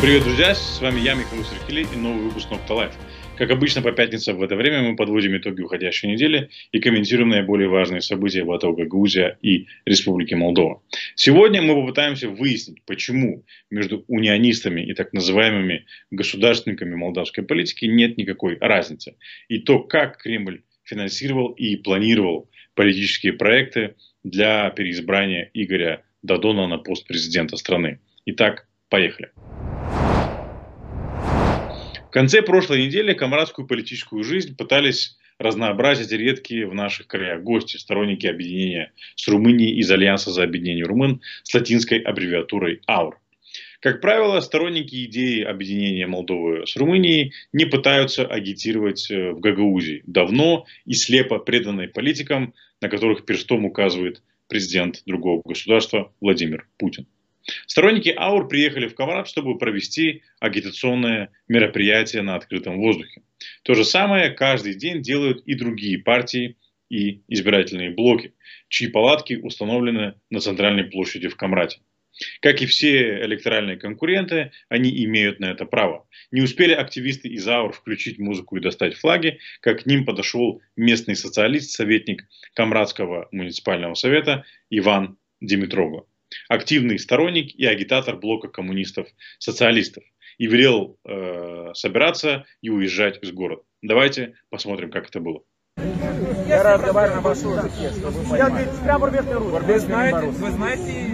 Привет, 0.00 0.22
друзья! 0.24 0.54
С 0.54 0.80
вами 0.80 0.98
я, 1.00 1.12
Михаил 1.12 1.44
Сиркели 1.44 1.82
и 1.82 1.94
новый 1.94 2.24
выпуск 2.24 2.50
Nokta 2.50 2.72
Live. 2.72 2.94
Как 3.36 3.50
обычно, 3.50 3.82
по 3.82 3.92
пятницам 3.92 4.38
в 4.38 4.42
это 4.42 4.56
время 4.56 4.80
мы 4.80 4.96
подводим 4.96 5.36
итоги 5.36 5.60
уходящей 5.60 6.10
недели 6.10 6.48
и 6.72 6.80
комментируем 6.80 7.28
наиболее 7.28 7.68
важные 7.68 8.00
события 8.00 8.42
в 8.42 8.56
Гагаузии 8.56 9.36
и 9.42 9.66
Республике 9.84 10.32
Молдова. 10.32 10.82
Сегодня 11.16 11.60
мы 11.60 11.74
попытаемся 11.74 12.30
выяснить, 12.30 12.82
почему 12.86 13.44
между 13.68 14.02
унионистами 14.08 14.80
и 14.80 14.94
так 14.94 15.12
называемыми 15.12 15.84
государственниками 16.10 16.94
молдавской 16.94 17.44
политики 17.44 17.84
нет 17.84 18.16
никакой 18.16 18.56
разницы. 18.58 19.16
И 19.48 19.58
то, 19.58 19.80
как 19.80 20.16
Кремль 20.16 20.62
финансировал 20.82 21.48
и 21.48 21.76
планировал 21.76 22.48
политические 22.74 23.34
проекты 23.34 23.96
для 24.24 24.70
переизбрания 24.70 25.50
Игоря 25.52 26.04
Додона 26.22 26.66
на 26.68 26.78
пост 26.78 27.06
президента 27.06 27.58
страны. 27.58 28.00
Итак, 28.24 28.66
поехали. 28.88 29.28
В 32.10 32.12
конце 32.12 32.42
прошлой 32.42 32.86
недели 32.86 33.12
комрадскую 33.12 33.68
политическую 33.68 34.24
жизнь 34.24 34.56
пытались 34.56 35.16
разнообразить 35.38 36.10
редкие 36.10 36.66
в 36.66 36.74
наших 36.74 37.06
краях 37.06 37.40
гости, 37.44 37.76
сторонники 37.76 38.26
объединения 38.26 38.92
с 39.14 39.28
Румынией 39.28 39.78
из 39.78 39.88
Альянса 39.92 40.32
за 40.32 40.42
объединение 40.42 40.84
румын 40.84 41.20
с 41.44 41.54
латинской 41.54 42.00
аббревиатурой 42.00 42.80
АУР. 42.88 43.16
Как 43.78 44.00
правило, 44.00 44.40
сторонники 44.40 45.04
идеи 45.04 45.44
объединения 45.44 46.08
Молдовы 46.08 46.66
с 46.66 46.74
Румынией 46.74 47.32
не 47.52 47.64
пытаются 47.64 48.26
агитировать 48.26 49.08
э, 49.08 49.30
в 49.30 49.38
Гагаузии, 49.38 50.02
давно 50.04 50.66
и 50.86 50.94
слепо 50.94 51.38
преданной 51.38 51.86
политикам, 51.86 52.54
на 52.80 52.88
которых 52.88 53.24
перстом 53.24 53.64
указывает 53.66 54.20
президент 54.48 55.04
другого 55.06 55.42
государства 55.44 56.12
Владимир 56.20 56.66
Путин. 56.76 57.06
Сторонники 57.66 58.08
АУР 58.16 58.48
приехали 58.48 58.86
в 58.88 58.94
Камарат, 58.94 59.28
чтобы 59.28 59.58
провести 59.58 60.22
агитационное 60.40 61.30
мероприятие 61.48 62.22
на 62.22 62.36
открытом 62.36 62.78
воздухе. 62.78 63.22
То 63.62 63.74
же 63.74 63.84
самое 63.84 64.30
каждый 64.30 64.74
день 64.74 65.02
делают 65.02 65.42
и 65.46 65.54
другие 65.54 65.98
партии 65.98 66.56
и 66.88 67.22
избирательные 67.28 67.90
блоки, 67.90 68.34
чьи 68.68 68.88
палатки 68.88 69.34
установлены 69.34 70.14
на 70.28 70.40
центральной 70.40 70.84
площади 70.84 71.28
в 71.28 71.36
Камрате. 71.36 71.80
Как 72.40 72.60
и 72.60 72.66
все 72.66 73.22
электоральные 73.24 73.76
конкуренты, 73.78 74.50
они 74.68 75.04
имеют 75.04 75.40
на 75.40 75.46
это 75.46 75.64
право. 75.64 76.06
Не 76.30 76.42
успели 76.42 76.72
активисты 76.72 77.28
из 77.28 77.46
АУР 77.46 77.72
включить 77.72 78.18
музыку 78.18 78.56
и 78.56 78.60
достать 78.60 78.94
флаги, 78.94 79.38
как 79.60 79.84
к 79.84 79.86
ним 79.86 80.04
подошел 80.04 80.60
местный 80.76 81.16
социалист, 81.16 81.70
советник 81.70 82.26
Камрадского 82.54 83.28
муниципального 83.32 83.94
совета 83.94 84.44
Иван 84.68 85.16
Димитрогло 85.40 86.09
активный 86.48 86.98
сторонник 86.98 87.54
и 87.54 87.64
агитатор 87.64 88.16
блока 88.16 88.48
коммунистов-социалистов 88.48 90.04
и 90.38 90.46
велел 90.46 90.98
э, 91.04 91.70
собираться 91.74 92.44
и 92.62 92.70
уезжать 92.70 93.22
из 93.22 93.32
города. 93.32 93.62
Давайте 93.82 94.34
посмотрим, 94.48 94.90
как 94.90 95.08
это 95.08 95.20
было. 95.20 95.42
Я 96.46 96.62
разговариваю 96.62 97.22
на 97.22 97.28
вашем 97.28 97.52
языке, 97.52 97.90
чтобы 97.90 98.36
Я 98.36 98.50
прямо 98.82 99.06
Вы 99.06 99.78
знаете, 99.78 100.26
вы 100.26 100.50
знаете 100.50 101.10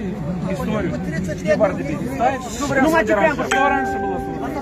историю? 0.50 0.92
30 1.06 1.42
лет. 1.42 1.58
Ну, 1.58 2.90
мать, 2.90 3.06
прямо, 3.06 3.44
что 3.44 3.68
раньше 3.68 3.98
было 3.98 4.16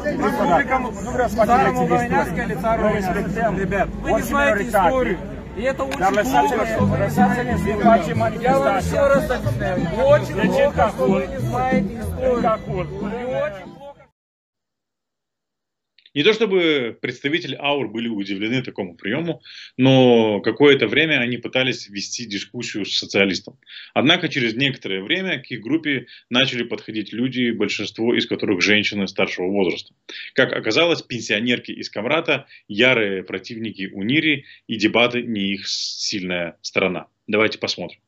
Республика 0.04 1.28
Старая 1.28 1.72
Молдаванянская 1.72 2.46
или 2.46 2.54
Цару 2.54 2.88
Ребят, 3.58 3.88
вы 3.88 4.12
не 4.12 4.22
знаете 4.22 4.68
историю. 4.68 5.18
И 5.56 5.62
это 5.62 5.84
очень 5.84 5.98
плохо, 5.98 6.10
Я 8.40 8.58
вам 8.58 8.78
еще 8.78 9.06
раз 9.06 9.30
объясняю. 9.30 9.80
Очень 10.04 10.34
плохо, 10.50 10.90
что 10.94 11.06
вы 11.06 11.26
не 11.26 11.38
знаете 11.38 12.00
историю. 12.00 13.83
Не 16.14 16.22
то 16.22 16.32
чтобы 16.32 16.96
представители 17.00 17.56
АУР 17.56 17.88
были 17.88 18.08
удивлены 18.08 18.62
такому 18.62 18.96
приему, 18.96 19.42
но 19.76 20.40
какое-то 20.40 20.86
время 20.86 21.18
они 21.18 21.38
пытались 21.38 21.88
вести 21.88 22.24
дискуссию 22.24 22.86
с 22.86 22.96
социалистом. 22.96 23.58
Однако 23.94 24.28
через 24.28 24.54
некоторое 24.54 25.02
время 25.02 25.40
к 25.42 25.50
их 25.50 25.60
группе 25.60 26.06
начали 26.30 26.62
подходить 26.62 27.12
люди, 27.12 27.50
большинство 27.50 28.14
из 28.14 28.26
которых 28.26 28.62
женщины 28.62 29.08
старшего 29.08 29.46
возраста. 29.48 29.92
Как 30.34 30.52
оказалось, 30.52 31.02
пенсионерки 31.02 31.72
из 31.72 31.90
Камрата– 31.90 32.46
ярые 32.68 33.24
противники 33.24 33.90
Унири, 33.92 34.44
и 34.68 34.76
дебаты 34.76 35.22
не 35.22 35.54
их 35.54 35.66
сильная 35.66 36.56
сторона. 36.62 37.08
Давайте 37.26 37.58
посмотрим. 37.58 37.98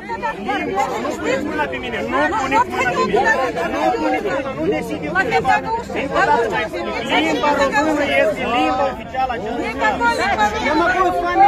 Puneți 0.00 1.44
mâna 1.44 1.64
pe 1.72 1.76
mine, 1.76 1.98
nu 2.08 2.16
puneți 2.40 2.68
mâna 2.72 2.90
pe 2.96 3.02
mine. 3.06 3.32
Nu 3.72 3.80
puneți 4.00 4.26
mâna, 4.34 4.50
nu 4.58 4.64
deschideți 4.66 5.14
undeva. 5.20 5.54
Limba 5.94 7.50
română 7.76 8.04
este 8.22 8.42
limba 8.54 8.84
oficială 8.92 9.32
a 9.32 9.36
acestui 9.36 9.70
stat. 9.76 9.96
Я 10.66 10.72
могу 10.80 11.04
с 11.12 11.20
вами... 11.24 11.46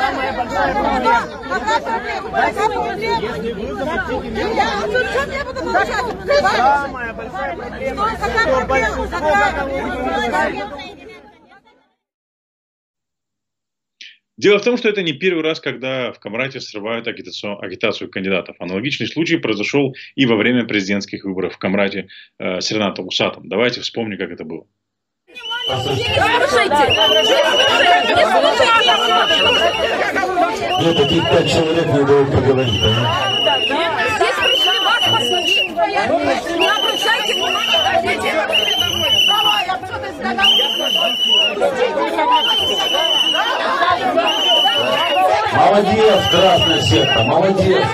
Самая 0.00 0.32
большая 0.38 0.72
проблема. 0.74 1.22
Если 3.28 3.50
вы 3.52 3.66
запретите 3.78 4.28
меня... 4.36 4.68
Самая 6.82 7.12
большая 7.18 7.52
проблема, 7.56 8.02
Дело 14.37 14.59
в 14.59 14.63
том, 14.63 14.75
что 14.77 14.89
это 14.89 15.01
не 15.01 15.13
первый 15.13 15.43
раз, 15.43 15.61
когда 15.61 16.11
в 16.11 16.19
Камрате 16.19 16.59
срывают 16.59 17.07
агитацию, 17.07 17.57
агитацию 17.63 18.09
кандидатов. 18.09 18.57
Аналогичный 18.59 19.07
случай 19.07 19.37
произошел 19.37 19.95
и 20.15 20.25
во 20.25 20.35
время 20.35 20.65
президентских 20.65 21.23
выборов 21.23 21.53
в 21.55 21.57
Камрате 21.57 22.09
э, 22.37 22.59
с 22.59 22.69
Ренатом 22.71 23.07
Усатом. 23.07 23.47
Давайте 23.47 23.79
вспомним, 23.79 24.17
как 24.17 24.31
это 24.31 24.43
было. 24.43 24.65
Мне 30.81 30.93
таких 30.93 31.23
пять 31.23 31.49
человек 31.49 31.85
не 31.85 32.05
дают 32.05 32.31
поговорить, 32.31 32.73
Здесь 34.15 34.35
пришли 34.43 34.79
вас 34.83 35.03
послушать. 35.11 35.71
Не 36.59 36.67
обращайте 36.67 37.33
внимания. 37.35 37.79
Давай, 39.27 39.65
отсюда 39.67 40.07
Молодец, 45.55 46.29
красная 46.31 46.81
секта, 46.81 47.23
молодец. 47.23 47.85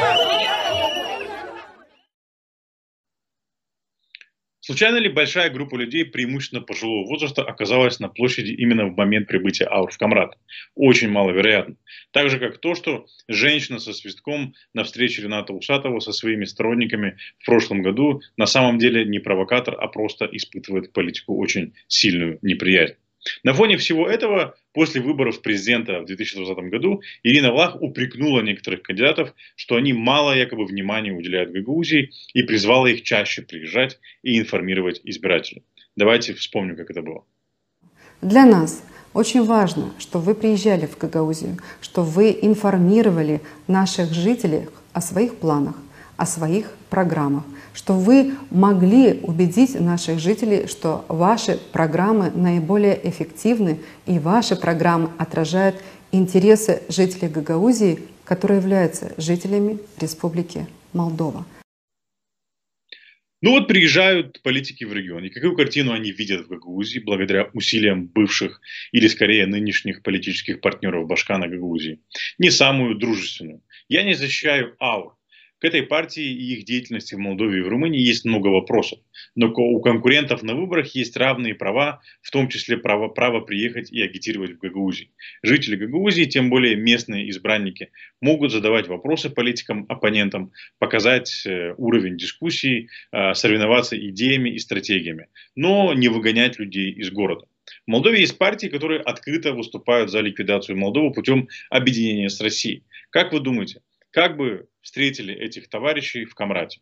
Случайно 4.62 4.98
ли 4.98 5.10
большая 5.10 5.52
группа 5.52 5.76
людей, 5.76 6.06
преимущественно 6.06 6.62
пожилого 6.62 7.06
возраста, 7.08 7.44
оказалась 7.44 8.00
на 8.00 8.10
площади 8.10 8.52
именно 8.52 8.88
в 8.88 8.96
момент 8.96 9.28
прибытия 9.28 9.66
Аур 9.66 9.92
в 9.92 9.98
Камрад? 9.98 10.38
Очень 10.74 11.10
маловероятно. 11.10 11.76
Так 12.12 12.30
же, 12.30 12.40
как 12.40 12.58
то, 12.58 12.74
что 12.74 13.06
женщина 13.28 13.80
со 13.80 13.94
свистком 13.94 14.56
на 14.74 14.84
встрече 14.84 15.22
Рената 15.22 15.54
Усатова 15.54 16.00
со 16.00 16.14
своими 16.14 16.46
сторонниками 16.46 17.18
в 17.40 17.46
прошлом 17.46 17.84
году 17.84 18.22
на 18.38 18.48
самом 18.48 18.80
деле 18.80 19.06
не 19.06 19.20
провокатор, 19.20 19.76
а 19.80 19.88
просто 19.88 20.28
испытывает 20.32 20.94
политику 20.94 21.38
очень 21.38 21.74
сильную 21.88 22.40
неприязнь. 22.42 22.96
На 23.44 23.54
фоне 23.54 23.78
всего 23.78 24.08
этого, 24.08 24.56
после 24.74 25.02
выборов 25.02 25.42
президента 25.42 26.00
в 26.00 26.06
2020 26.06 26.58
году, 26.70 27.02
Ирина 27.24 27.52
Влах 27.52 27.82
упрекнула 27.82 28.42
некоторых 28.42 28.82
кандидатов, 28.82 29.34
что 29.56 29.76
они 29.76 29.94
мало 29.94 30.36
якобы 30.36 30.66
внимания 30.66 31.12
уделяют 31.12 31.52
Гагаузии 31.52 32.12
и 32.34 32.44
призвала 32.44 32.90
их 32.90 33.04
чаще 33.04 33.42
приезжать 33.42 34.00
и 34.24 34.40
информировать 34.40 35.02
избирателей. 35.04 35.64
Давайте 35.96 36.34
вспомним, 36.34 36.76
как 36.76 36.90
это 36.90 37.02
было. 37.02 37.26
Для 38.22 38.46
нас 38.46 38.84
очень 39.14 39.44
важно, 39.44 39.92
что 40.00 40.20
вы 40.20 40.36
приезжали 40.36 40.86
в 40.86 40.98
Гагаузию, 40.98 41.58
что 41.82 42.04
вы 42.04 42.38
информировали 42.42 43.42
наших 43.68 44.14
жителей 44.14 44.68
о 44.94 45.02
своих 45.02 45.36
планах, 45.36 45.76
о 46.18 46.26
своих 46.26 46.72
программах, 46.90 47.44
что 47.74 47.94
вы 47.94 48.34
могли 48.50 49.20
убедить 49.22 49.80
наших 49.80 50.20
жителей, 50.20 50.68
что 50.68 51.06
ваши 51.08 51.58
программы 51.72 52.32
наиболее 52.32 53.00
эффективны 53.08 53.80
и 54.06 54.20
ваши 54.20 54.56
программы 54.56 55.10
отражают 55.18 55.76
интересы 56.12 56.84
жителей 56.90 57.30
Гагаузии, 57.30 58.00
которые 58.26 58.60
являются 58.60 59.14
жителями 59.18 59.80
Республики 60.00 60.68
Молдова. 60.94 61.46
Ну 63.44 63.52
вот 63.52 63.68
приезжают 63.68 64.40
политики 64.44 64.84
в 64.84 64.94
регион, 64.94 65.24
и 65.26 65.30
какую 65.30 65.56
картину 65.56 65.94
они 65.94 66.12
видят 66.12 66.46
в 66.46 66.48
Гагаузии 66.48 67.00
благодаря 67.00 67.50
усилиям 67.54 68.06
бывших 68.06 68.62
или 68.92 69.08
скорее 69.08 69.48
нынешних 69.48 70.04
политических 70.04 70.62
партнеров 70.62 71.08
Башкана 71.08 71.48
Гагаузии? 71.48 72.02
Не 72.38 72.52
самую 72.52 73.00
дружественную. 73.00 73.64
Я 73.90 74.04
не 74.04 74.14
защищаю 74.14 74.76
аур, 74.80 75.18
К 75.62 75.66
этой 75.66 75.84
партии 75.84 76.24
и 76.24 76.56
их 76.56 76.66
деятельности 76.66 77.14
в 77.14 77.20
Молдове 77.20 77.60
и 77.60 77.62
в 77.62 77.68
Румынии 77.68 78.02
есть 78.02 78.26
много 78.26 78.48
вопросов. 78.48 78.98
Но 79.36 79.54
у 79.54 79.80
конкурентов 79.80 80.42
на 80.42 80.56
выборах 80.56 80.96
есть 80.96 81.16
равные 81.16 81.54
права, 81.54 82.02
в 82.24 82.32
том 82.32 82.50
числе 82.50 82.78
право, 82.78 83.10
право 83.10 83.42
приехать 83.42 83.92
и 83.92 84.02
агитировать 84.02 84.54
в 84.54 84.58
Гагаузии. 84.58 85.12
Жители 85.44 85.76
Гагаузии, 85.76 86.24
тем 86.24 86.50
более 86.50 86.76
местные 86.76 87.30
избранники, 87.30 87.92
могут 88.22 88.52
задавать 88.52 88.88
вопросы 88.88 89.30
политикам-оппонентам, 89.30 90.52
показать 90.80 91.44
э, 91.46 91.76
уровень 91.78 92.18
дискуссий, 92.18 92.90
э, 93.12 93.36
соревноваться 93.36 93.96
идеями 94.10 94.50
и 94.50 94.58
стратегиями, 94.58 95.28
но 95.56 95.94
не 95.94 96.08
выгонять 96.08 96.58
людей 96.58 96.92
из 96.92 97.12
города. 97.12 97.46
В 97.86 97.92
Молдове 97.92 98.22
есть 98.22 98.40
партии, 98.40 98.66
которые 98.66 99.00
открыто 99.00 99.54
выступают 99.54 100.10
за 100.10 100.22
ликвидацию 100.22 100.76
Молдовы 100.76 101.14
путем 101.14 101.50
объединения 101.70 102.30
с 102.30 102.42
Россией. 102.42 102.84
Как 103.12 103.32
вы 103.32 103.42
думаете, 103.42 103.82
как 104.12 104.38
бы 104.38 104.68
встретили 104.82 105.34
этих 105.34 105.70
товарищей 105.70 106.26
в 106.26 106.36
Камрате? 106.36 106.82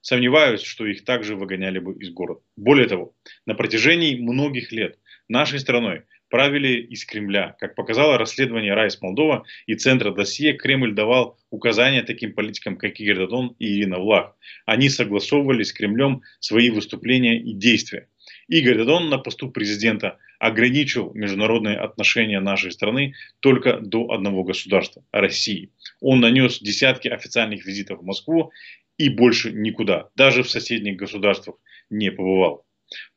Сомневаюсь, 0.00 0.62
что 0.62 0.86
их 0.86 1.04
также 1.04 1.36
выгоняли 1.36 1.78
бы 1.78 1.94
из 1.94 2.10
города. 2.10 2.40
Более 2.56 2.88
того, 2.88 3.14
на 3.46 3.54
протяжении 3.54 4.20
многих 4.20 4.72
лет 4.72 4.98
нашей 5.28 5.60
страной 5.60 6.04
правили 6.30 6.80
из 6.80 7.04
Кремля. 7.04 7.56
Как 7.58 7.74
показало 7.74 8.18
расследование 8.18 8.74
Райс 8.74 9.00
Молдова 9.00 9.44
и 9.66 9.74
Центра 9.74 10.12
досье, 10.12 10.54
Кремль 10.54 10.94
давал 10.94 11.38
указания 11.50 12.02
таким 12.02 12.34
политикам, 12.34 12.76
как 12.76 13.00
Игорь 13.00 13.18
Дадон 13.18 13.54
и 13.58 13.66
Ирина 13.66 13.98
Влах. 13.98 14.36
Они 14.66 14.88
согласовывали 14.88 15.62
с 15.62 15.72
Кремлем 15.72 16.22
свои 16.40 16.70
выступления 16.70 17.40
и 17.40 17.52
действия. 17.52 18.08
Игорь 18.48 18.78
Дадон 18.78 19.10
на 19.10 19.18
посту 19.18 19.50
президента 19.50 20.18
ограничил 20.38 21.12
международные 21.12 21.76
отношения 21.76 22.40
нашей 22.40 22.72
страны 22.72 23.14
только 23.40 23.78
до 23.78 24.10
одного 24.10 24.42
государства– 24.42 25.04
России. 25.12 25.70
Он 26.00 26.20
нанес 26.20 26.58
десятки 26.58 27.08
официальных 27.08 27.66
визитов 27.66 28.00
в 28.00 28.04
Москву 28.04 28.50
и 28.96 29.10
больше 29.10 29.52
никуда, 29.52 30.08
даже 30.16 30.42
в 30.42 30.50
соседних 30.50 30.96
государствах 30.96 31.56
не 31.90 32.10
побывал. 32.10 32.64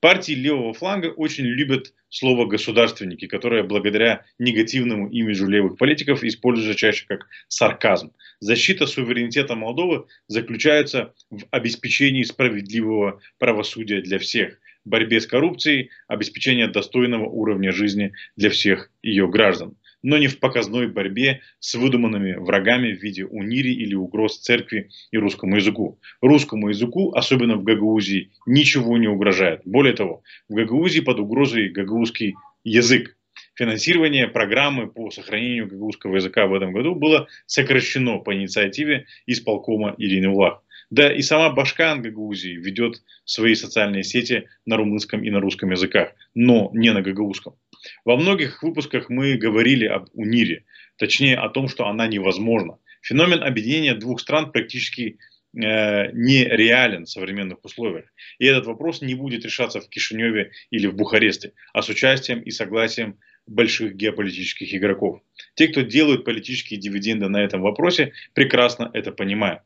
Партии 0.01 0.33
левого 0.33 0.73
фланга 0.73 1.07
очень 1.07 1.45
любят 1.45 1.93
слово 2.09 2.45
«государственники», 2.45 3.25
которое 3.25 3.63
благодаря 3.63 4.25
негативному 4.37 5.09
имиджу 5.09 5.47
левых 5.47 5.77
политиков 5.77 6.25
используется 6.25 6.77
чаще 6.77 7.05
как 7.07 7.27
сарказм. 7.47 8.11
Защита 8.41 8.85
суверенитета 8.85 9.55
Молдовы 9.55 10.07
заключается 10.27 11.13
в 11.29 11.45
обеспечении 11.51 12.23
справедливого 12.23 13.21
правосудия 13.39 14.01
для 14.01 14.19
всех– 14.19 14.59
борьбе 14.85 15.19
с 15.19 15.27
коррупцией, 15.27 15.89
обеспечение 16.07 16.67
достойного 16.67 17.25
уровня 17.25 17.71
жизни 17.71 18.13
для 18.35 18.49
всех 18.49 18.91
ее 19.01 19.27
граждан, 19.27 19.75
но 20.03 20.17
не 20.17 20.27
в 20.27 20.39
показной 20.39 20.87
борьбе 20.87 21.41
с 21.59 21.75
выдуманными 21.75 22.33
врагами 22.33 22.93
в 22.93 23.01
виде 23.01 23.25
унири 23.25 23.71
или 23.71 23.93
угроз 23.93 24.39
церкви 24.39 24.89
и 25.11 25.17
русскому 25.17 25.57
языку. 25.57 25.99
Русскому 26.21 26.69
языку, 26.69 27.13
особенно 27.13 27.55
в 27.55 27.63
Гагаузии, 27.63 28.31
ничего 28.45 28.97
не 28.97 29.07
угрожает. 29.07 29.61
Более 29.65 29.93
того, 29.93 30.23
в 30.49 30.53
Гагаузии 30.53 31.01
под 31.01 31.19
угрозой 31.19 31.69
гагаузский 31.69 32.35
язык. 32.63 33.15
Финансирование 33.55 34.27
программы 34.27 34.87
по 34.87 35.11
сохранению 35.11 35.67
гагаузского 35.67 36.15
языка 36.15 36.47
в 36.47 36.53
этом 36.53 36.71
году 36.73 36.95
было 36.95 37.27
сокращено 37.45 38.17
по 38.17 38.33
инициативе 38.35 39.05
исполкома 39.27 39.93
Ирины 39.97 40.29
Влах. 40.29 40.63
Да 40.91 41.09
и 41.11 41.21
сама 41.21 41.49
Башкан 41.51 42.01
Гагаузии 42.01 42.57
ведет 42.57 43.01
свои 43.23 43.55
социальные 43.55 44.03
сети 44.03 44.49
на 44.65 44.75
румынском 44.75 45.23
и 45.23 45.29
на 45.29 45.39
русском 45.39 45.71
языках, 45.71 46.13
но 46.35 46.69
не 46.73 46.91
на 46.91 47.01
гагаузском. 47.01 47.55
Во 48.03 48.17
многих 48.17 48.61
выпусках 48.61 49.09
мы 49.09 49.35
говорили 49.35 49.85
об 49.85 50.09
УНИРе, 50.13 50.65
точнее 50.97 51.37
о 51.37 51.47
том, 51.47 51.69
что 51.69 51.87
она 51.87 52.07
невозможна. 52.07 52.77
Феномен 53.01 53.41
объединения 53.41 53.95
двух 53.95 54.19
стран 54.19 54.51
практически 54.51 55.17
э, 55.55 56.11
нереален 56.11 57.05
в 57.05 57.09
современных 57.09 57.63
условиях. 57.63 58.13
И 58.37 58.45
этот 58.45 58.65
вопрос 58.65 59.01
не 59.01 59.15
будет 59.15 59.45
решаться 59.45 59.79
в 59.79 59.87
Кишиневе 59.87 60.51
или 60.71 60.87
в 60.87 60.95
Бухаресте, 60.95 61.53
а 61.73 61.81
с 61.81 61.87
участием 61.87 62.41
и 62.41 62.51
согласием 62.51 63.17
больших 63.47 63.95
геополитических 63.95 64.73
игроков. 64.75 65.21
Те, 65.55 65.69
кто 65.69 65.81
делают 65.81 66.25
политические 66.25 66.81
дивиденды 66.81 67.29
на 67.29 67.41
этом 67.41 67.61
вопросе, 67.61 68.11
прекрасно 68.33 68.91
это 68.93 69.13
понимают. 69.13 69.61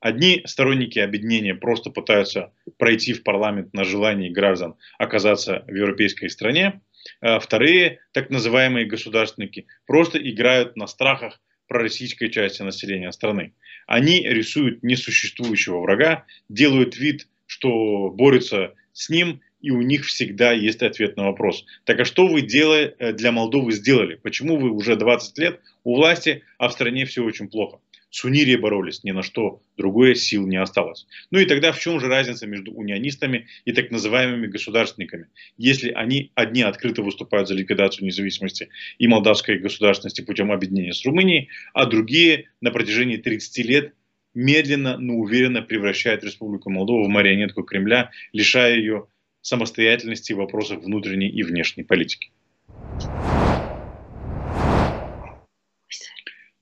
Одни 0.00 0.42
сторонники 0.46 0.98
объединения 0.98 1.54
просто 1.54 1.90
пытаются 1.90 2.52
пройти 2.76 3.12
в 3.12 3.24
парламент 3.24 3.74
на 3.74 3.84
желании 3.84 4.28
граждан 4.28 4.76
оказаться 4.98 5.64
в 5.66 5.74
европейской 5.74 6.28
стране. 6.28 6.80
А 7.20 7.40
вторые, 7.40 8.00
так 8.12 8.30
называемые 8.30 8.86
государственники, 8.86 9.66
просто 9.86 10.18
играют 10.18 10.76
на 10.76 10.86
страхах 10.86 11.40
пророссийской 11.66 12.30
части 12.30 12.62
населения 12.62 13.12
страны. 13.12 13.54
Они 13.86 14.22
рисуют 14.22 14.82
несуществующего 14.82 15.80
врага, 15.80 16.24
делают 16.48 16.96
вид, 16.96 17.26
что 17.46 18.10
борются 18.10 18.74
с 18.92 19.08
ним, 19.08 19.40
и 19.60 19.70
у 19.70 19.82
них 19.82 20.04
всегда 20.04 20.52
есть 20.52 20.82
ответ 20.82 21.16
на 21.16 21.24
вопрос. 21.24 21.64
Так 21.84 22.00
а 22.00 22.04
что 22.04 22.26
вы 22.26 22.42
делали, 22.42 22.94
э, 22.98 23.12
для 23.12 23.32
Молдовы 23.32 23.72
сделали? 23.72 24.14
Почему 24.14 24.56
вы 24.56 24.70
уже 24.70 24.96
20 24.96 25.38
лет 25.38 25.60
у 25.84 25.96
власти, 25.96 26.42
а 26.58 26.68
в 26.68 26.72
стране 26.72 27.04
все 27.04 27.24
очень 27.24 27.48
плохо? 27.48 27.80
С 28.10 28.24
боролись, 28.56 29.04
ни 29.04 29.10
на 29.10 29.22
что 29.22 29.62
другое 29.76 30.14
сил 30.14 30.46
не 30.46 30.56
осталось. 30.56 31.06
Ну 31.30 31.38
и 31.38 31.44
тогда 31.44 31.72
в 31.72 31.80
чем 31.80 32.00
же 32.00 32.06
разница 32.06 32.46
между 32.46 32.72
унионистами 32.72 33.46
и 33.64 33.72
так 33.72 33.90
называемыми 33.90 34.46
государственниками, 34.46 35.28
если 35.56 35.90
они 35.90 36.32
одни 36.34 36.62
открыто 36.62 37.02
выступают 37.02 37.48
за 37.48 37.54
ликвидацию 37.54 38.06
независимости 38.06 38.68
и 38.98 39.06
молдавской 39.06 39.58
государственности 39.58 40.22
путем 40.22 40.52
объединения 40.52 40.92
с 40.92 41.04
Румынией, 41.04 41.48
а 41.74 41.86
другие 41.86 42.48
на 42.60 42.70
протяжении 42.70 43.16
30 43.16 43.64
лет 43.66 43.94
медленно, 44.34 44.98
но 44.98 45.14
уверенно 45.14 45.62
превращают 45.62 46.24
Республику 46.24 46.70
Молдову 46.70 47.04
в 47.04 47.08
марионетку 47.08 47.62
Кремля, 47.62 48.10
лишая 48.32 48.76
ее 48.76 49.08
самостоятельности 49.40 50.32
в 50.32 50.36
вопросах 50.36 50.80
внутренней 50.80 51.28
и 51.28 51.42
внешней 51.42 51.82
политики. 51.82 52.30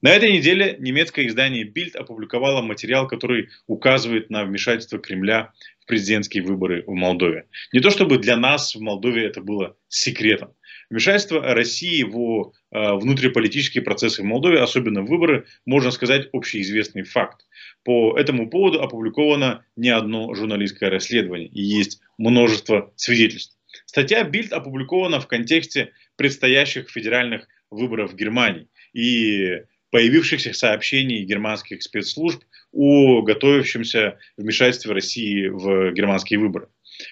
На 0.06 0.10
этой 0.10 0.30
неделе 0.30 0.76
немецкое 0.78 1.26
издание 1.26 1.64
Bild 1.64 1.96
опубликовало 1.96 2.62
материал, 2.62 3.08
который 3.08 3.48
указывает 3.66 4.30
на 4.30 4.44
вмешательство 4.44 5.00
Кремля 5.00 5.52
в 5.80 5.86
президентские 5.86 6.44
выборы 6.44 6.84
в 6.86 6.92
Молдове. 6.92 7.46
Не 7.72 7.80
то 7.80 7.90
чтобы 7.90 8.18
для 8.18 8.36
нас 8.36 8.76
в 8.76 8.80
Молдове 8.80 9.26
это 9.26 9.40
было 9.40 9.76
секретом. 9.88 10.54
Вмешательство 10.90 11.42
России 11.42 12.04
в 12.04 12.52
э, 12.70 12.92
внутриполитические 12.92 13.82
процессы 13.82 14.22
в 14.22 14.24
Молдове, 14.24 14.60
особенно 14.60 15.02
выборы, 15.02 15.46
можно 15.64 15.90
сказать, 15.90 16.28
общеизвестный 16.32 17.02
факт. 17.02 17.44
По 17.82 18.16
этому 18.16 18.48
поводу 18.48 18.82
опубликовано 18.82 19.64
не 19.74 19.88
одно 19.88 20.32
журналистское 20.34 20.88
расследование 20.88 21.48
и 21.48 21.60
есть 21.60 22.00
множество 22.16 22.92
свидетельств. 22.94 23.56
Статья 23.86 24.22
Bild 24.22 24.50
опубликована 24.50 25.18
в 25.18 25.26
контексте 25.26 25.90
предстоящих 26.14 26.90
федеральных 26.90 27.48
выборов 27.72 28.12
в 28.12 28.14
Германии. 28.14 28.68
И 28.92 29.62
появившихся 29.96 30.52
сообщений 30.52 31.24
германских 31.24 31.82
спецслужб 31.82 32.44
о 32.70 33.22
готовящемся 33.22 34.18
вмешательстве 34.36 34.92
России 34.92 35.48
в 35.48 35.90
германские 35.92 36.38
выборы. 36.38 36.68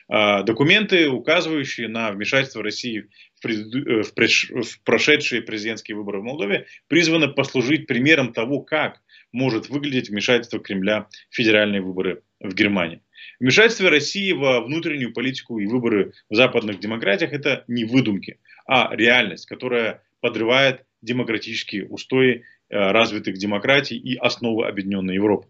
А, 0.06 0.42
документы, 0.42 1.08
указывающие 1.08 1.88
на 1.88 2.12
вмешательство 2.12 2.62
России 2.62 3.06
в, 3.42 3.46
э, 3.46 4.02
в 4.02 4.82
прошедшие 4.84 5.40
президентские 5.40 5.96
выборы 5.96 6.20
в 6.20 6.24
Молдове, 6.24 6.66
призваны 6.86 7.28
послужить 7.28 7.86
примером 7.86 8.34
того, 8.34 8.60
как 8.60 9.00
может 9.32 9.70
выглядеть 9.70 10.10
вмешательство 10.10 10.60
Кремля 10.60 11.08
в 11.30 11.34
федеральные 11.34 11.80
выборы 11.80 12.20
в 12.38 12.52
Германии. 12.52 13.00
Вмешательство 13.40 13.88
России 13.88 14.32
во 14.32 14.60
внутреннюю 14.60 15.14
политику 15.14 15.58
и 15.58 15.64
выборы 15.64 16.12
в 16.28 16.34
западных 16.34 16.80
демократиях– 16.80 17.32
это 17.32 17.64
не 17.66 17.86
выдумки, 17.86 18.40
а 18.66 18.94
реальность, 18.94 19.46
которая 19.46 20.02
подрывает 20.20 20.84
демократические 21.04 21.86
устои 21.86 22.44
развитых 22.71 23.37
демократий 23.37 23.97
и 23.97 24.16
основы 24.16 24.66
объединенной 24.66 25.14
Европы. 25.14 25.49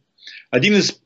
Один 0.51 0.75
из 0.75 1.03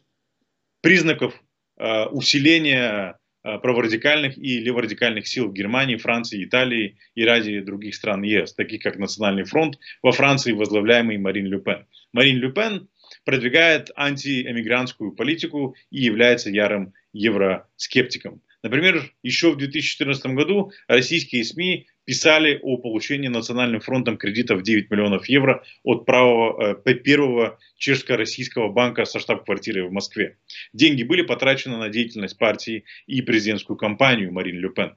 признаков 0.81 1.35
э, 1.77 2.05
усиления 2.07 3.19
э, 3.43 3.59
праворадикальных 3.59 4.39
и 4.39 4.61
леворадикальных 4.61 5.27
сил 5.27 5.49
в 5.49 5.53
Германии, 5.53 5.97
Франции, 5.97 6.45
Италии 6.45 6.99
и 7.15 7.23
ряде 7.23 7.63
других 7.63 7.95
стран 7.95 8.23
ЕС, 8.23 8.55
таких 8.55 8.83
как 8.83 8.97
Национальный 8.99 9.45
фронт, 9.45 9.79
во 10.03 10.13
Франции 10.13 10.53
возглавляемый 10.53 11.19
Марин 11.19 11.47
Люпен. 11.47 11.87
Марин 12.13 12.37
Люпен 12.39 12.89
продвигает 13.25 13.91
антиэмигрантскую 13.97 15.13
политику 15.13 15.75
и 15.91 16.03
является 16.03 16.51
ярым 16.51 16.95
евроскептиком. 17.13 18.43
Например, 18.63 19.13
еще 19.23 19.53
в 19.53 19.57
2014 19.57 20.27
году 20.35 20.73
российские 20.89 21.45
СМИ 21.45 21.87
писали 22.05 22.59
о 22.63 22.79
получении 22.79 23.29
Национальным 23.29 23.81
фронтом 23.81 24.17
кредита 24.17 24.57
в 24.57 24.63
9 24.63 24.91
миллионов 24.91 25.29
евро 25.29 25.63
от 25.85 26.07
правого, 26.07 26.81
э, 26.85 26.95
первого 26.95 27.59
чешско-российского 27.77 28.69
банка 28.69 29.05
со 29.05 29.21
штаб-квартирой 29.21 29.87
в 29.87 29.93
Москве. 29.93 30.39
Деньги 30.73 31.05
были 31.05 31.23
потрачены 31.23 31.77
на 31.77 31.89
деятельность 31.89 32.37
партии 32.37 32.85
и 33.07 33.23
президентскую 33.23 33.77
кампанию 33.77 34.33
Марин 34.33 34.59
Люпен 34.59 34.97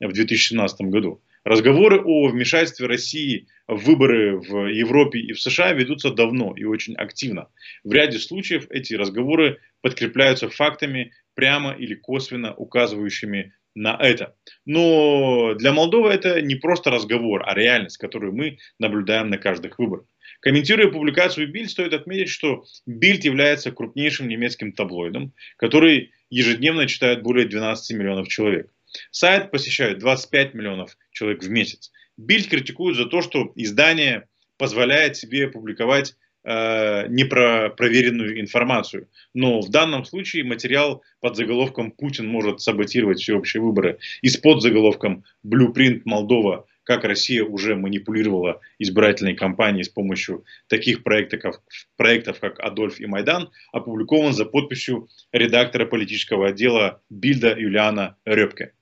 в 0.00 0.12
2017 0.12 0.88
году. 0.88 1.22
Разговоры 1.44 2.00
о 2.00 2.28
вмешательстве 2.28 2.86
России 2.86 3.48
в 3.66 3.84
выборы 3.84 4.38
в 4.38 4.68
Европе 4.68 5.18
и 5.18 5.32
в 5.32 5.40
США 5.40 5.72
ведутся 5.72 6.12
давно 6.12 6.54
и 6.56 6.62
очень 6.62 6.94
активно. 6.94 7.48
В 7.82 7.92
ряде 7.92 8.20
случаев 8.20 8.66
эти 8.70 8.94
разговоры 8.94 9.58
подкрепляются 9.80 10.48
фактами, 10.48 11.12
прямо 11.34 11.72
или 11.72 11.94
косвенно 11.94 12.54
указывающими 12.54 13.52
на 13.74 13.96
это. 13.98 14.36
Но 14.66 15.54
для 15.54 15.72
Молдовы 15.72 16.10
это 16.10 16.40
не 16.42 16.56
просто 16.56 16.90
разговор, 16.90 17.42
а 17.46 17.54
реальность, 17.54 17.96
которую 17.96 18.34
мы 18.34 18.58
наблюдаем 18.78 19.30
на 19.30 19.38
каждых 19.38 19.78
выборах. 19.78 20.06
Комментируя 20.40 20.90
публикацию 20.90 21.50
Бильд, 21.50 21.70
стоит 21.70 21.94
отметить, 21.94 22.28
что 22.28 22.64
Бильд 22.84 23.24
является 23.24 23.70
крупнейшим 23.70 24.28
немецким 24.28 24.72
таблоидом, 24.72 25.32
который 25.56 26.12
ежедневно 26.30 26.86
читают 26.86 27.22
более 27.22 27.46
12 27.46 27.96
миллионов 27.96 28.28
человек. 28.28 28.72
Сайт 29.10 29.50
посещают 29.50 30.00
25 30.00 30.54
миллионов 30.54 30.96
человек 31.12 31.42
в 31.42 31.48
месяц. 31.48 31.92
Бильд 32.16 32.48
критикует 32.48 32.96
за 32.96 33.06
то, 33.06 33.22
что 33.22 33.52
издание 33.54 34.28
позволяет 34.58 35.16
себе 35.16 35.48
публиковать 35.48 36.14
э, 36.44 37.06
непроверенную 37.08 38.40
информацию. 38.40 39.08
Но 39.34 39.60
в 39.60 39.70
данном 39.70 40.04
случае 40.04 40.44
материал 40.44 41.02
под 41.20 41.36
заголовком 41.36 41.90
«Путин 41.90 42.26
может 42.26 42.60
саботировать 42.60 43.20
всеобщие 43.20 43.62
выборы» 43.62 43.98
и 44.22 44.28
с 44.28 44.36
подзаголовком 44.36 45.24
«Блюпринт 45.42 46.04
Молдова. 46.04 46.66
Как 46.84 47.04
Россия 47.04 47.44
уже 47.44 47.76
манипулировала 47.76 48.60
избирательной 48.80 49.34
кампанией 49.34 49.84
с 49.84 49.88
помощью 49.88 50.44
таких 50.66 51.04
проектов, 51.04 51.62
проектов 51.96 52.40
как 52.40 52.58
«Адольф» 52.58 52.98
и 52.98 53.06
«Майдан» 53.06 53.50
опубликован 53.72 54.32
за 54.32 54.44
подписью 54.44 55.08
редактора 55.30 55.86
политического 55.86 56.48
отдела 56.48 57.00
Бильда 57.08 57.56
Юлиана 57.56 58.16
Репке. 58.24 58.72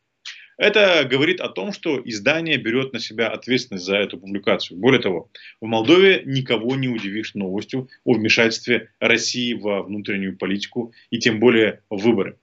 Это 0.61 1.07
говорит 1.11 1.41
о 1.41 1.49
том, 1.49 1.73
что 1.73 2.03
издание 2.05 2.59
берет 2.59 2.93
на 2.93 2.99
себя 2.99 3.29
ответственность 3.29 3.87
за 3.87 3.97
эту 3.97 4.19
публикацию. 4.19 4.77
Более 4.79 5.01
того, 5.01 5.31
в 5.59 5.65
Молдове 5.65 6.23
никого 6.27 6.77
не 6.77 6.87
удивишь 6.87 7.33
новостью 7.33 7.89
о 8.05 8.13
вмешательстве 8.13 8.91
России 9.01 9.55
во 9.55 9.83
внутреннюю 9.83 10.37
политику 10.37 10.93
и 11.09 11.19
тем 11.19 11.41
более 11.41 11.81
в 11.89 12.03
выборы. 12.03 12.37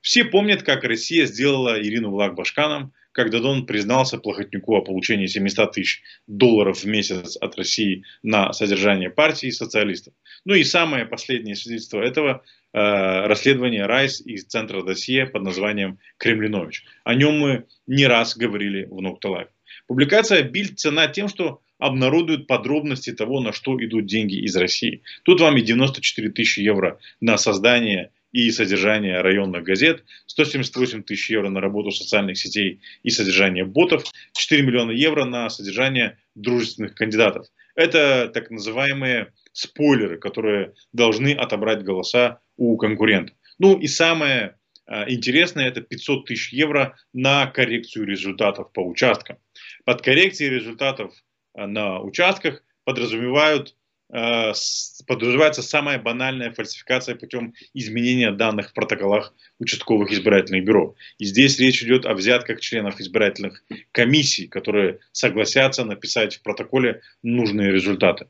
Все 0.00 0.24
помнят, 0.24 0.62
как 0.62 0.84
Россия 0.84 1.26
сделала 1.26 1.82
Ирину 1.82 2.12
Влак-Башканом, 2.12 2.92
когда 3.12 3.40
Дон 3.40 3.66
признался 3.66 4.18
Плохотнюку 4.18 4.76
о 4.76 4.82
получении 4.82 5.26
700 5.26 5.72
тысяч 5.72 6.02
долларов 6.26 6.82
в 6.82 6.86
месяц 6.86 7.36
от 7.36 7.56
России 7.56 8.04
на 8.22 8.52
содержание 8.52 9.10
партии 9.10 9.50
социалистов. 9.50 10.14
Ну 10.44 10.54
и 10.54 10.64
самое 10.64 11.06
последнее 11.06 11.56
свидетельство 11.56 12.00
этого 12.00 12.42
э, 12.72 13.26
расследование 13.26 13.86
Райс 13.86 14.20
из 14.20 14.44
центра 14.44 14.82
досье 14.82 15.26
под 15.26 15.42
названием 15.42 15.98
Кремлинович. 16.18 16.84
О 17.04 17.14
нем 17.14 17.38
мы 17.38 17.66
не 17.86 18.06
раз 18.06 18.36
говорили 18.36 18.84
в 18.84 19.00
Нокталайф. 19.00 19.48
Публикация 19.86 20.42
Бильд 20.42 20.78
цена 20.78 21.08
тем, 21.08 21.28
что 21.28 21.60
обнародуют 21.78 22.46
подробности 22.46 23.12
того, 23.12 23.40
на 23.40 23.52
что 23.52 23.82
идут 23.84 24.06
деньги 24.06 24.36
из 24.36 24.54
России. 24.54 25.02
Тут 25.24 25.40
вам 25.40 25.56
и 25.56 25.62
94 25.62 26.30
тысячи 26.30 26.60
евро 26.60 26.98
на 27.20 27.38
создание 27.38 28.10
и 28.32 28.50
содержание 28.50 29.20
районных 29.20 29.64
газет, 29.64 30.04
178 30.26 31.02
тысяч 31.02 31.30
евро 31.30 31.48
на 31.48 31.60
работу 31.60 31.90
социальных 31.90 32.38
сетей 32.38 32.80
и 33.02 33.10
содержание 33.10 33.64
ботов, 33.64 34.04
4 34.32 34.62
миллиона 34.62 34.92
евро 34.92 35.24
на 35.24 35.50
содержание 35.50 36.18
дружественных 36.34 36.94
кандидатов. 36.94 37.46
Это 37.74 38.30
так 38.32 38.50
называемые 38.50 39.32
спойлеры, 39.52 40.18
которые 40.18 40.74
должны 40.92 41.32
отобрать 41.32 41.82
голоса 41.82 42.40
у 42.56 42.76
конкурентов. 42.76 43.36
Ну 43.58 43.78
и 43.78 43.86
самое 43.86 44.56
а, 44.86 45.08
интересное, 45.08 45.68
это 45.68 45.80
500 45.80 46.26
тысяч 46.26 46.52
евро 46.52 46.96
на 47.12 47.46
коррекцию 47.46 48.06
результатов 48.06 48.72
по 48.72 48.80
участкам. 48.80 49.38
Под 49.84 50.02
коррекцией 50.02 50.50
результатов 50.50 51.14
а, 51.54 51.66
на 51.66 52.00
участках 52.00 52.64
подразумевают 52.84 53.76
подразумевается 54.10 55.62
самая 55.62 55.98
банальная 55.98 56.52
фальсификация 56.52 57.14
путем 57.14 57.54
изменения 57.74 58.32
данных 58.32 58.70
в 58.70 58.74
протоколах 58.74 59.34
участковых 59.58 60.10
избирательных 60.10 60.64
бюро. 60.64 60.96
И 61.18 61.24
здесь 61.24 61.58
речь 61.58 61.82
идет 61.82 62.06
о 62.06 62.14
взятках 62.14 62.60
членов 62.60 63.00
избирательных 63.00 63.62
комиссий, 63.92 64.48
которые 64.48 64.98
согласятся 65.12 65.84
написать 65.84 66.36
в 66.36 66.42
протоколе 66.42 67.02
нужные 67.22 67.70
результаты. 67.70 68.26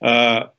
А, 0.00 0.52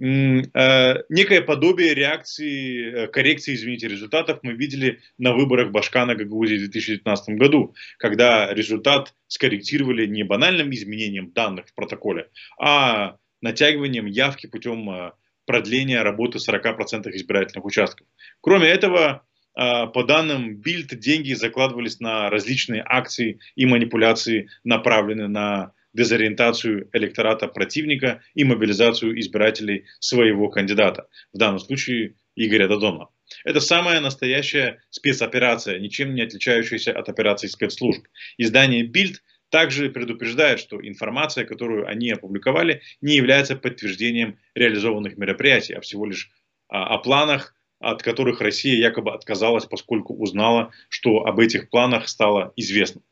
а, 0.00 0.94
некое 1.08 1.40
подобие 1.40 1.94
реакции, 1.94 3.04
э, 3.04 3.06
коррекции, 3.08 3.54
извините, 3.54 3.86
результатов 3.86 4.40
мы 4.42 4.52
видели 4.52 5.00
на 5.18 5.32
выборах 5.32 5.70
Башкана 5.70 6.14
Гагаузии 6.14 6.56
в 6.56 6.70
2019 6.70 7.36
году, 7.36 7.74
когда 7.98 8.52
результат 8.52 9.14
скорректировали 9.28 10.06
не 10.06 10.24
банальным 10.24 10.72
изменением 10.72 11.30
данных 11.32 11.68
в 11.68 11.74
протоколе, 11.74 12.28
а 12.58 13.18
натягиванием 13.44 14.06
явки 14.06 14.46
путем 14.46 14.88
а, 14.90 15.14
продления 15.46 16.02
работы 16.02 16.38
40% 16.38 17.10
избирательных 17.10 17.64
участков. 17.64 18.06
Кроме 18.40 18.68
этого, 18.68 19.26
а, 19.54 19.86
по 19.86 20.02
данным 20.02 20.56
Бильд, 20.56 20.98
деньги 20.98 21.34
закладывались 21.34 22.00
на 22.00 22.30
различные 22.30 22.82
акции 22.84 23.40
и 23.54 23.66
манипуляции, 23.66 24.48
направленные 24.64 25.28
на 25.28 25.72
дезориентацию 25.92 26.88
электората 26.94 27.46
противника 27.46 28.22
и 28.34 28.44
мобилизацию 28.44 29.20
избирателей 29.20 29.84
своего 30.00 30.48
кандидата, 30.48 31.06
в 31.32 31.38
данном 31.38 31.60
случае 31.60 32.14
Игоря 32.34 32.66
Додона. 32.66 33.08
Это 33.44 33.60
самая 33.60 34.00
настоящая 34.00 34.82
спецоперация, 34.90 35.78
ничем 35.78 36.14
не 36.14 36.22
отличающаяся 36.22 36.92
от 36.92 37.08
операций 37.08 37.48
спецслужб. 37.48 38.06
Издание 38.38 38.84
Бильд 38.84 39.22
также 39.50 39.90
предупреждает, 39.90 40.58
что 40.58 40.80
информация, 40.86 41.44
которую 41.44 41.86
они 41.86 42.10
опубликовали, 42.10 42.82
не 43.00 43.16
является 43.16 43.56
подтверждением 43.56 44.38
реализованных 44.54 45.16
мероприятий, 45.16 45.74
а 45.74 45.80
всего 45.80 46.06
лишь 46.06 46.30
а, 46.68 46.94
о 46.94 46.98
планах, 46.98 47.54
от 47.78 48.02
которых 48.02 48.40
Россия 48.40 48.76
якобы 48.76 49.12
отказалась, 49.12 49.66
поскольку 49.66 50.14
узнала, 50.14 50.72
что 50.88 51.26
об 51.26 51.38
этих 51.38 51.68
планах 51.68 52.08
стало 52.08 52.52
известно. 52.56 53.02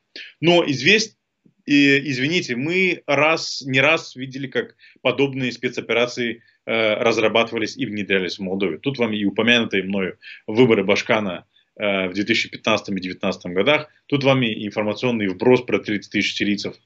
Но 0.40 0.64
известь, 0.64 1.18
извините, 1.66 2.56
мы 2.56 3.02
раз, 3.06 3.62
не 3.66 3.80
раз 3.80 4.16
видели, 4.16 4.46
как 4.46 4.76
подобные 5.00 5.52
спецоперации 5.52 6.42
э, 6.64 6.94
разрабатывались 6.94 7.76
и 7.76 7.86
внедрялись 7.86 8.38
в 8.38 8.42
Молдове. 8.42 8.78
Тут 8.78 8.98
вам 8.98 9.12
и 9.12 9.24
упомянутые 9.24 9.84
мною 9.84 10.18
выборы 10.46 10.84
Башкана 10.84 11.46
в 11.82 12.12
2015 12.12 12.88
и 12.88 12.92
2019 12.92 13.46
годах. 13.46 13.88
Тут 14.06 14.22
вам 14.22 14.42
и 14.42 14.66
информационный 14.66 15.26
вброс 15.26 15.62
про 15.62 15.80
30 15.80 16.12
тысяч 16.12 16.34
сирийцев 16.34 16.76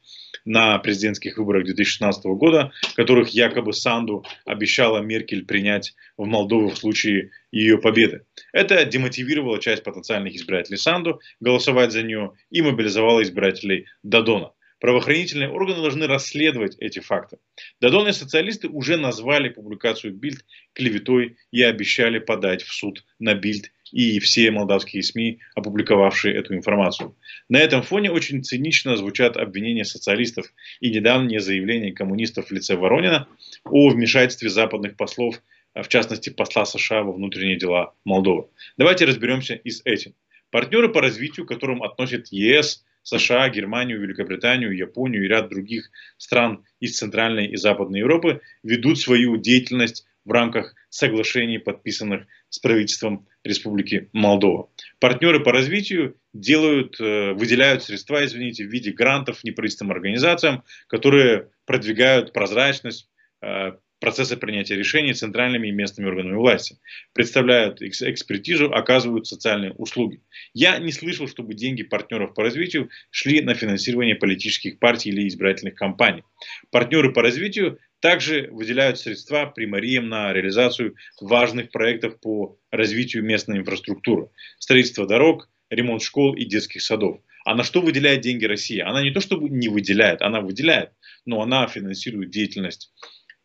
на 0.46 0.78
президентских 0.78 1.36
выборах 1.36 1.64
2016 1.64 2.24
года, 2.24 2.72
которых 2.94 3.28
якобы 3.30 3.74
Санду 3.74 4.24
обещала 4.46 5.00
Меркель 5.00 5.44
принять 5.44 5.94
в 6.16 6.24
Молдову 6.24 6.70
в 6.70 6.78
случае 6.78 7.30
ее 7.52 7.78
победы. 7.78 8.24
Это 8.52 8.84
демотивировало 8.86 9.60
часть 9.60 9.84
потенциальных 9.84 10.34
избирателей 10.34 10.78
Санду 10.78 11.20
голосовать 11.40 11.92
за 11.92 12.02
нее 12.02 12.32
и 12.50 12.62
мобилизовало 12.62 13.22
избирателей 13.22 13.86
Дадона. 14.02 14.52
Правоохранительные 14.78 15.48
органы 15.48 15.80
должны 15.80 16.06
расследовать 16.06 16.76
эти 16.78 17.00
факты. 17.00 17.38
Дадон 17.80 18.08
и 18.08 18.12
социалисты 18.12 18.68
уже 18.68 18.96
назвали 18.96 19.48
публикацию 19.48 20.14
Бильд 20.14 20.44
клеветой 20.74 21.38
и 21.50 21.62
обещали 21.62 22.18
подать 22.18 22.62
в 22.62 22.72
суд 22.72 23.04
на 23.18 23.34
Бильд 23.34 23.72
и 23.93 24.19
все 24.21 24.50
молдавские 24.50 25.02
СМИ, 25.02 25.38
опубликовавшие 25.55 26.35
эту 26.35 26.55
информацию. 26.55 27.16
На 27.49 27.59
этом 27.59 27.83
фоне 27.83 28.11
очень 28.11 28.43
цинично 28.43 28.97
звучат 28.97 29.37
обвинения 29.37 29.85
социалистов 29.85 30.52
и 30.81 30.90
недавние 30.90 31.40
заявления 31.40 31.93
коммунистов 31.93 32.49
в 32.49 32.52
лице 32.52 32.76
Воронина 32.76 33.28
о 33.64 33.90
вмешательстве 33.90 34.49
западных 34.49 34.97
послов, 34.97 35.40
в 35.75 35.88
частности 35.88 36.31
посла 36.31 36.64
США 36.64 37.02
во 37.02 37.12
внутренние 37.12 37.57
дела 37.59 37.95
Молдовы. 38.05 38.47
Давайте 38.76 39.05
разберемся 39.05 39.55
и 39.55 39.71
с 39.71 39.83
этим. 39.85 40.14
Партнеры 40.50 40.88
по 40.88 41.00
развитию, 41.00 41.45
к 41.45 41.49
которым 41.49 41.83
относят 41.83 42.28
ЕС, 42.28 42.85
США, 43.02 43.49
Германию, 43.50 44.00
Великобританию, 44.00 44.76
Японию 44.76 45.25
и 45.25 45.28
ряд 45.28 45.49
других 45.49 45.90
стран 46.16 46.64
из 46.81 46.97
Центральной 46.97 47.47
и 47.47 47.57
Западной 47.57 48.00
Европы, 48.00 48.40
ведут 48.62 48.99
свою 48.99 49.37
деятельность 49.37 50.07
в 50.26 50.33
рамках 50.33 50.75
соглашений, 50.90 51.59
подписанных 51.59 52.26
с 52.50 52.59
правительством 52.59 53.26
Республики 53.45 54.11
Молдова. 54.12 54.68
Партнеры 54.99 55.42
по 55.42 55.52
развитию 55.52 56.16
делают, 56.35 57.00
э, 57.00 57.33
выделяют 57.33 57.85
средства, 57.85 58.23
извините, 58.25 58.64
в 58.64 58.71
виде 58.71 58.90
грантов 58.90 59.45
неправительственным 59.45 59.92
организациям, 59.92 60.64
которые 60.88 61.50
продвигают 61.64 62.33
прозрачность, 62.33 63.09
э, 63.40 63.73
процесса 64.00 64.36
принятия 64.36 64.76
решений 64.76 65.14
центральными 65.14 65.68
и 65.68 65.72
местными 65.72 66.08
органами 66.08 66.36
власти, 66.36 66.78
представляют 67.12 67.80
экспертизу, 67.80 68.72
оказывают 68.72 69.26
социальные 69.26 69.72
услуги. 69.72 70.20
Я 70.54 70.78
не 70.78 70.92
слышал, 70.92 71.26
чтобы 71.28 71.54
деньги 71.54 71.82
партнеров 71.82 72.34
по 72.34 72.42
развитию 72.42 72.90
шли 73.10 73.40
на 73.40 73.54
финансирование 73.54 74.14
политических 74.14 74.78
партий 74.78 75.10
или 75.10 75.26
избирательных 75.26 75.74
кампаний. 75.74 76.24
Партнеры 76.70 77.12
по 77.12 77.22
развитию 77.22 77.78
также 78.00 78.48
выделяют 78.50 78.98
средства 78.98 79.46
примариям 79.46 80.08
на 80.08 80.32
реализацию 80.32 80.94
важных 81.20 81.70
проектов 81.70 82.20
по 82.20 82.58
развитию 82.70 83.24
местной 83.24 83.58
инфраструктуры, 83.58 84.28
строительство 84.58 85.06
дорог, 85.06 85.48
ремонт 85.70 86.02
школ 86.02 86.34
и 86.34 86.44
детских 86.44 86.82
садов. 86.82 87.20
А 87.44 87.54
на 87.54 87.62
что 87.62 87.80
выделяет 87.80 88.20
деньги 88.20 88.44
Россия? 88.44 88.88
Она 88.88 89.02
не 89.02 89.12
то 89.12 89.20
чтобы 89.20 89.48
не 89.48 89.68
выделяет, 89.68 90.20
она 90.20 90.40
выделяет, 90.40 90.90
но 91.24 91.40
она 91.40 91.66
финансирует 91.68 92.30
деятельность 92.30 92.92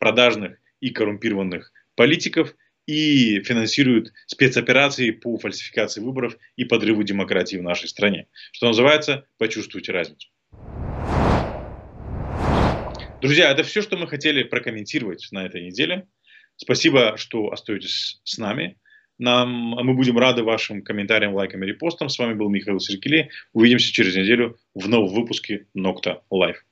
продажных 0.02 0.58
и 0.80 0.90
коррумпированных 0.90 1.72
политиков 1.94 2.56
и 2.86 3.40
финансирует 3.44 4.12
спецоперации 4.26 5.12
по 5.12 5.38
фальсификации 5.38 6.00
выборов 6.00 6.36
и 6.56 6.64
подрыву 6.64 7.04
демократии 7.04 7.56
в 7.56 7.62
нашей 7.62 7.88
стране. 7.88 8.26
Что 8.50 8.66
называется, 8.66 9.28
почувствуйте 9.38 9.92
разницу. 9.92 10.28
Друзья, 13.20 13.52
это 13.52 13.62
все, 13.62 13.80
что 13.80 13.96
мы 13.96 14.08
хотели 14.08 14.42
прокомментировать 14.42 15.28
на 15.30 15.46
этой 15.46 15.64
неделе. 15.64 16.08
Спасибо, 16.56 17.16
что 17.16 17.52
остаетесь 17.52 18.20
с 18.24 18.38
нами. 18.38 18.80
Нам, 19.18 19.50
мы 19.52 19.94
будем 19.94 20.18
рады 20.18 20.42
вашим 20.42 20.82
комментариям, 20.82 21.32
лайкам 21.32 21.62
и 21.62 21.66
репостам. 21.68 22.08
С 22.08 22.18
вами 22.18 22.34
был 22.34 22.48
Михаил 22.48 22.80
Сиркели. 22.80 23.30
Увидимся 23.52 23.92
через 23.92 24.16
неделю 24.16 24.58
в 24.74 24.88
новом 24.88 25.14
выпуске 25.14 25.68
Nokta 25.74 26.24
Live. 26.28 26.64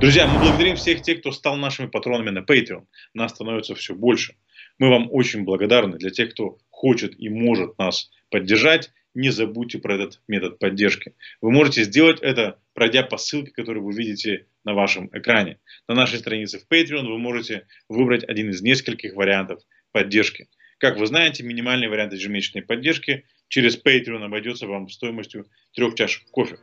Друзья, 0.00 0.26
мы 0.26 0.40
благодарим 0.40 0.74
всех 0.74 1.02
тех, 1.02 1.20
кто 1.20 1.30
стал 1.30 1.56
нашими 1.56 1.86
патронами 1.86 2.30
на 2.30 2.40
Patreon. 2.40 2.84
Нас 3.14 3.30
становится 3.30 3.76
все 3.76 3.94
больше. 3.94 4.34
Мы 4.78 4.90
вам 4.90 5.08
очень 5.12 5.44
благодарны. 5.44 5.98
Для 5.98 6.10
тех, 6.10 6.32
кто 6.32 6.58
хочет 6.70 7.14
и 7.16 7.28
может 7.28 7.78
нас 7.78 8.10
поддержать, 8.28 8.90
не 9.14 9.30
забудьте 9.30 9.78
про 9.78 9.94
этот 9.94 10.20
метод 10.26 10.58
поддержки. 10.58 11.14
Вы 11.40 11.52
можете 11.52 11.84
сделать 11.84 12.20
это, 12.22 12.58
пройдя 12.72 13.04
по 13.04 13.16
ссылке, 13.18 13.52
которую 13.52 13.84
вы 13.84 13.94
видите 13.94 14.46
на 14.64 14.74
вашем 14.74 15.08
экране. 15.12 15.58
На 15.88 15.94
нашей 15.94 16.18
странице 16.18 16.58
в 16.58 16.66
Patreon 16.68 17.06
вы 17.06 17.18
можете 17.18 17.68
выбрать 17.88 18.24
один 18.24 18.50
из 18.50 18.62
нескольких 18.62 19.14
вариантов 19.14 19.62
поддержки. 19.92 20.48
Как 20.84 20.98
вы 20.98 21.06
знаете, 21.06 21.42
минимальный 21.42 21.88
вариант 21.88 22.12
ежемесячной 22.12 22.60
поддержки 22.60 23.24
через 23.48 23.74
Patreon 23.74 24.22
обойдется 24.22 24.66
вам 24.66 24.90
стоимостью 24.90 25.46
трех 25.74 25.94
чашек 25.94 26.24
кофе. 26.30 26.58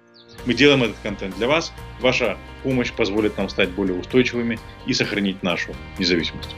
Мы 0.46 0.54
делаем 0.54 0.84
этот 0.84 0.98
контент 1.02 1.36
для 1.38 1.48
вас. 1.48 1.74
Ваша 2.00 2.38
помощь 2.62 2.94
позволит 2.94 3.36
нам 3.40 3.50
стать 3.50 3.72
более 3.72 3.98
устойчивыми 3.98 4.60
и 4.86 4.94
сохранить 4.94 5.42
нашу 5.42 5.76
независимость. 5.98 6.52